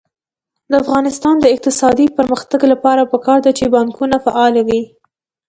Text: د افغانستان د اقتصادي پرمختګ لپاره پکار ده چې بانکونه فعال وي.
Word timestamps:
د 0.69 0.71
افغانستان 0.83 1.35
د 1.41 1.45
اقتصادي 1.53 2.05
پرمختګ 2.17 2.61
لپاره 2.73 3.09
پکار 3.13 3.39
ده 3.45 3.51
چې 3.57 3.65
بانکونه 3.75 4.15
فعال 4.25 4.53
وي. 4.67 4.81